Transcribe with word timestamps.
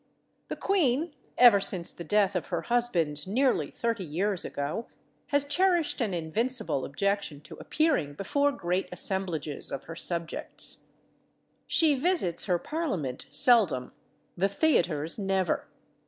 The 0.47 0.55
queen, 0.55 1.13
ever 1.37 1.59
since 1.59 1.91
the 1.91 2.03
death 2.03 2.35
of 2.35 2.47
her 2.47 2.63
husband 2.63 3.27
nearly 3.27 3.69
thirty 3.69 4.03
years 4.03 4.43
ago, 4.43 4.87
has 5.27 5.43
cherished 5.43 6.01
an 6.01 6.11
invincible 6.11 6.85
objection 6.85 7.39
to 7.41 7.57
appearing 7.57 8.15
before 8.15 8.51
great 8.51 8.89
assemblages 8.91 9.71
of 9.71 9.83
her 9.83 9.95
subjects. 9.95 10.87
She 11.67 11.93
visits 11.93 12.45
her 12.45 12.57
parliament 12.57 13.27
seldom, 13.29 13.93
the 14.35 14.49
theaters 14.49 15.19
never. 15.19 15.67